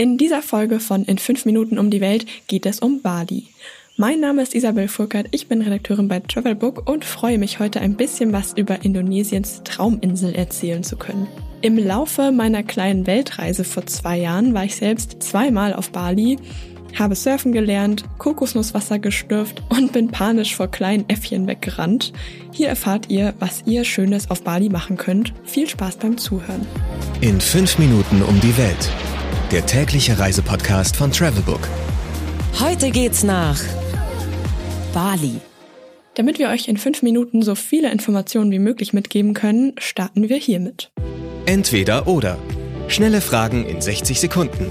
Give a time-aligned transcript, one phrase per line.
[0.00, 3.48] In dieser Folge von In 5 Minuten um die Welt geht es um Bali.
[3.98, 7.98] Mein Name ist Isabel Furkert, ich bin Redakteurin bei Travelbook und freue mich heute ein
[7.98, 11.26] bisschen was über Indonesiens Trauminsel erzählen zu können.
[11.60, 16.38] Im Laufe meiner kleinen Weltreise vor zwei Jahren war ich selbst zweimal auf Bali,
[16.98, 22.14] habe surfen gelernt, Kokosnusswasser gestürft und bin panisch vor kleinen Äffchen weggerannt.
[22.54, 25.34] Hier erfahrt ihr, was ihr Schönes auf Bali machen könnt.
[25.44, 26.66] Viel Spaß beim Zuhören.
[27.20, 28.90] In 5 Minuten um die Welt
[29.52, 31.68] der tägliche Reisepodcast von Travelbook.
[32.60, 33.60] Heute geht's nach
[34.94, 35.40] Bali.
[36.14, 40.36] Damit wir euch in fünf Minuten so viele Informationen wie möglich mitgeben können, starten wir
[40.36, 40.92] hiermit.
[41.46, 42.38] Entweder oder.
[42.86, 44.66] Schnelle Fragen in 60 Sekunden.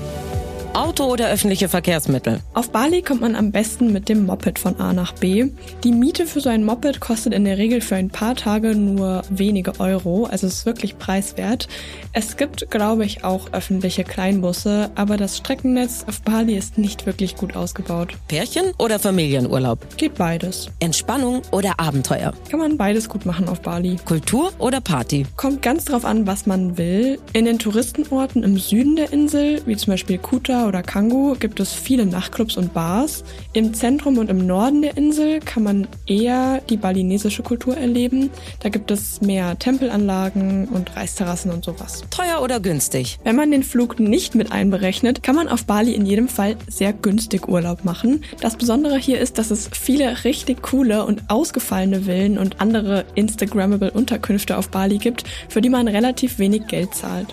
[0.74, 2.42] Auto oder öffentliche Verkehrsmittel?
[2.54, 5.48] Auf Bali kommt man am besten mit dem Moped von A nach B.
[5.84, 9.24] Die Miete für so ein Moped kostet in der Regel für ein paar Tage nur
[9.30, 11.68] wenige Euro, also es ist wirklich preiswert.
[12.14, 17.36] Es gibt, glaube ich, auch öffentliche Kleinbusse, aber das Streckennetz auf Bali ist nicht wirklich
[17.36, 18.14] gut ausgebaut.
[18.28, 19.98] Pärchen oder Familienurlaub?
[19.98, 20.70] Geht beides.
[20.80, 22.34] Entspannung oder Abenteuer?
[22.50, 23.98] Kann man beides gut machen auf Bali.
[24.06, 25.26] Kultur oder Party?
[25.36, 27.20] Kommt ganz drauf an, was man will.
[27.34, 31.74] In den Touristenorten im Süden der Insel, wie zum Beispiel Kuta oder Kangu gibt es
[31.74, 33.24] viele Nachtclubs und Bars.
[33.54, 38.30] Im Zentrum und im Norden der Insel kann man eher die balinesische Kultur erleben.
[38.62, 42.04] Da gibt es mehr Tempelanlagen und Reisterrassen und sowas.
[42.10, 43.20] Teuer oder günstig?
[43.24, 46.94] Wenn man den Flug nicht mit einberechnet, kann man auf Bali in jedem Fall sehr
[46.94, 48.24] günstig Urlaub machen.
[48.42, 53.92] Das Besondere hier ist, dass es viele richtig coole und ausgefallene Villen und andere Instagrammable
[53.92, 57.28] Unterkünfte auf Bali gibt, für die man relativ wenig Geld zahlt.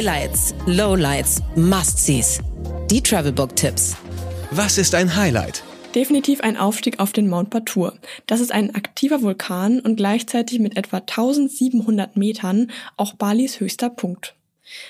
[0.00, 2.40] Highlights, Lowlights, Must-Sees.
[2.90, 3.98] Die Travelbook-Tipps.
[4.50, 5.62] Was ist ein Highlight?
[5.94, 7.98] Definitiv ein Aufstieg auf den Mount Batur.
[8.26, 14.34] Das ist ein aktiver Vulkan und gleichzeitig mit etwa 1700 Metern auch Balis höchster Punkt.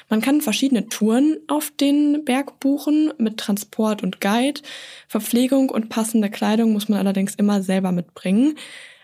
[0.08, 4.61] Man kann verschiedene Touren auf den Berg buchen mit Transport und Guide.
[5.08, 8.55] Verpflegung und passende Kleidung muss man allerdings immer selber mitbringen.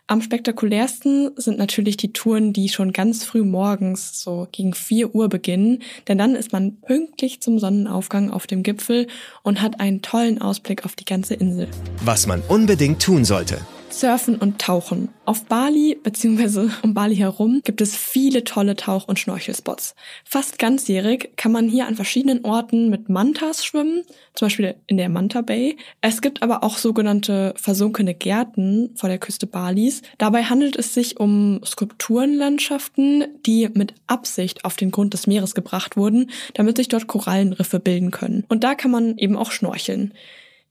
[0.09, 5.29] Am spektakulärsten sind natürlich die Touren, die schon ganz früh morgens, so gegen 4 Uhr
[5.29, 9.09] beginnen, denn dann ist man pünktlich zum Sonnenaufgang auf dem Gipfel
[9.43, 11.67] und hat einen tollen Ausblick auf die ganze Insel.
[12.05, 13.59] Was man unbedingt tun sollte.
[13.97, 15.09] Surfen und Tauchen.
[15.25, 16.69] Auf Bali bzw.
[16.83, 19.95] um Bali herum gibt es viele tolle Tauch- und Schnorchelspots.
[20.23, 24.03] Fast ganzjährig kann man hier an verschiedenen Orten mit Mantas schwimmen,
[24.35, 25.79] zum Beispiel in der Manta Bay.
[26.03, 30.03] Es gibt aber auch sogenannte versunkene Gärten vor der Küste Balis.
[30.19, 35.97] Dabei handelt es sich um Skulpturenlandschaften, die mit Absicht auf den Grund des Meeres gebracht
[35.97, 38.45] wurden, damit sich dort Korallenriffe bilden können.
[38.49, 40.13] Und da kann man eben auch schnorcheln.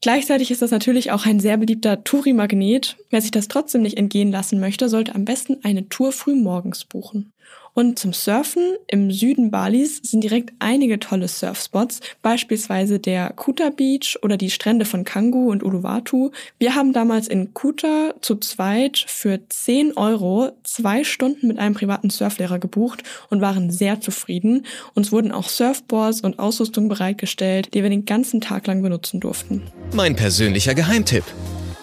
[0.02, 2.96] Gleichzeitig ist das natürlich auch ein sehr beliebter Touri-Magnet.
[3.10, 6.84] Wer sich das trotzdem nicht entgehen lassen möchte, sollte am besten eine Tour früh morgens
[6.84, 7.32] buchen.
[7.76, 14.18] Und zum Surfen im Süden Balis sind direkt einige tolle Surfspots, beispielsweise der Kuta Beach
[14.22, 16.30] oder die Strände von Kangu und Uluwatu.
[16.58, 22.08] Wir haben damals in Kuta zu zweit für 10 Euro zwei Stunden mit einem privaten
[22.08, 24.64] Surflehrer gebucht und waren sehr zufrieden.
[24.94, 29.60] Uns wurden auch Surfboards und Ausrüstung bereitgestellt, die wir den ganzen Tag lang benutzen durften.
[29.92, 31.24] Mein persönlicher Geheimtipp.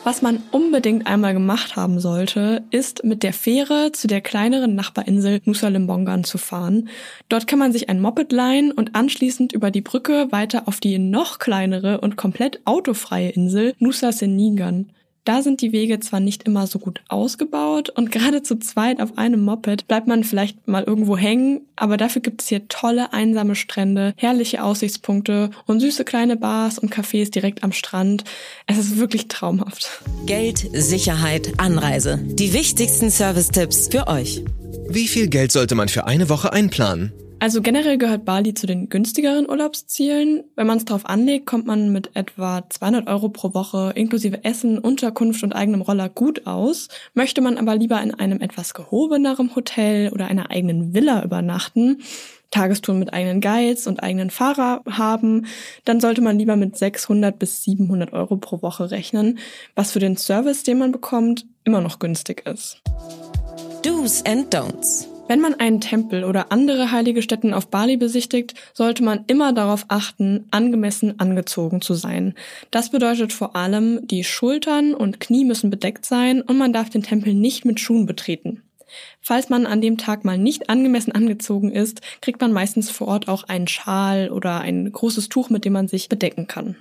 [0.05, 5.39] Was man unbedingt einmal gemacht haben sollte, ist mit der Fähre zu der kleineren Nachbarinsel
[5.45, 6.89] Nusa Lembongan zu fahren.
[7.29, 10.99] Dort kann man sich ein Moped leihen und anschließend über die Brücke weiter auf die
[10.99, 14.91] noch kleinere und komplett autofreie Insel Nusa Seningan.
[15.25, 19.17] Da sind die Wege zwar nicht immer so gut ausgebaut und gerade zu zweit auf
[19.17, 23.55] einem Moped bleibt man vielleicht mal irgendwo hängen, aber dafür gibt es hier tolle einsame
[23.55, 28.25] Strände, herrliche Aussichtspunkte und süße kleine Bars und Cafés direkt am Strand.
[28.67, 30.01] Es ist wirklich traumhaft.
[30.25, 32.19] Geld, Sicherheit, Anreise.
[32.21, 34.43] Die wichtigsten Service-Tipps für euch.
[34.89, 37.13] Wie viel Geld sollte man für eine Woche einplanen?
[37.43, 40.45] Also generell gehört Bali zu den günstigeren Urlaubszielen.
[40.55, 44.77] Wenn man es drauf anlegt, kommt man mit etwa 200 Euro pro Woche inklusive Essen,
[44.77, 46.87] Unterkunft und eigenem Roller gut aus.
[47.13, 51.97] Möchte man aber lieber in einem etwas gehobeneren Hotel oder einer eigenen Villa übernachten,
[52.49, 55.47] Tagestouren mit eigenen Guides und eigenen Fahrer haben,
[55.83, 59.37] dann sollte man lieber mit 600 bis 700 Euro pro Woche rechnen,
[59.75, 62.81] was für den Service, den man bekommt, immer noch günstig ist.
[63.83, 65.12] Do's and Don'ts.
[65.25, 69.85] Wenn man einen Tempel oder andere heilige Stätten auf Bali besichtigt, sollte man immer darauf
[69.87, 72.33] achten, angemessen angezogen zu sein.
[72.71, 77.03] Das bedeutet vor allem, die Schultern und Knie müssen bedeckt sein und man darf den
[77.03, 78.63] Tempel nicht mit Schuhen betreten.
[79.21, 83.29] Falls man an dem Tag mal nicht angemessen angezogen ist, kriegt man meistens vor Ort
[83.29, 86.75] auch einen Schal oder ein großes Tuch, mit dem man sich bedecken kann.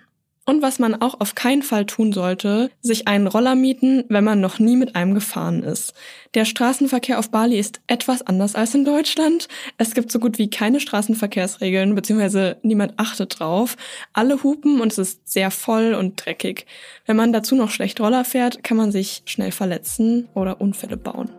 [0.44, 4.40] Und was man auch auf keinen Fall tun sollte, sich einen Roller mieten, wenn man
[4.40, 5.94] noch nie mit einem gefahren ist.
[6.34, 9.46] Der Straßenverkehr auf Bali ist etwas anders als in Deutschland.
[9.78, 13.76] Es gibt so gut wie keine Straßenverkehrsregeln, beziehungsweise niemand achtet drauf.
[14.12, 16.66] Alle hupen und es ist sehr voll und dreckig.
[17.06, 21.30] Wenn man dazu noch schlecht Roller fährt, kann man sich schnell verletzen oder Unfälle bauen.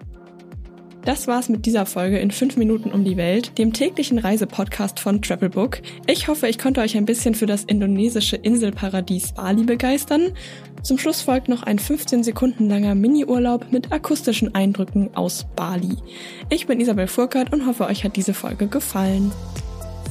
[1.06, 5.22] Das war's mit dieser Folge in 5 Minuten um die Welt, dem täglichen Reisepodcast von
[5.22, 5.82] Travelbook.
[6.08, 10.32] Ich hoffe, ich konnte euch ein bisschen für das indonesische Inselparadies Bali begeistern.
[10.82, 15.98] Zum Schluss folgt noch ein 15 Sekunden langer Mini-Urlaub mit akustischen Eindrücken aus Bali.
[16.50, 19.32] Ich bin Isabel Furkert und hoffe, euch hat diese Folge gefallen.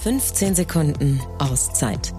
[0.03, 2.13] 15 Sekunden Auszeit